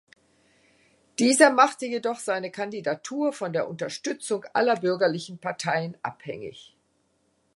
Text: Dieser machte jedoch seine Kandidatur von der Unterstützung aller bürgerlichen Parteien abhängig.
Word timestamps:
Dieser 1.19 1.51
machte 1.51 1.85
jedoch 1.85 2.17
seine 2.17 2.49
Kandidatur 2.49 3.33
von 3.33 3.53
der 3.53 3.69
Unterstützung 3.69 4.43
aller 4.51 4.75
bürgerlichen 4.77 5.37
Parteien 5.37 5.95
abhängig. 6.01 6.75